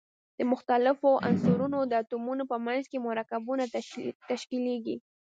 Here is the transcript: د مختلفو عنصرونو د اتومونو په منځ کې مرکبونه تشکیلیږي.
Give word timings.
د 0.37 0.39
مختلفو 0.51 1.09
عنصرونو 1.27 1.79
د 1.85 1.93
اتومونو 2.01 2.43
په 2.51 2.57
منځ 2.65 2.83
کې 2.91 3.05
مرکبونه 3.07 3.63
تشکیلیږي. 4.29 4.95